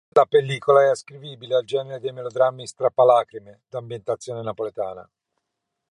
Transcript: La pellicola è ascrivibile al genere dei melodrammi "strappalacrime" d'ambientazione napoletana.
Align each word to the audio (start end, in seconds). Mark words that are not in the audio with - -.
La 0.13 0.25
pellicola 0.25 0.81
è 0.81 0.89
ascrivibile 0.89 1.53
al 1.53 1.63
genere 1.63 1.99
dei 1.99 2.11
melodrammi 2.11 2.65
"strappalacrime" 2.65 3.61
d'ambientazione 3.69 4.41
napoletana. 4.41 5.07